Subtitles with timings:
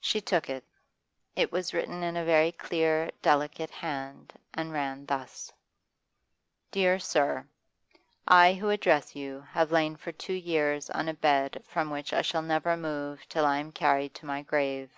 [0.00, 0.62] She took it.
[1.34, 5.52] It was written in a very clear, delicate hand, and ran thus:
[6.70, 7.48] 'DEAR SIR,
[8.28, 12.22] I who address you have lain for two years on a bed from which I
[12.22, 14.92] shall never move till I am carried to my grave.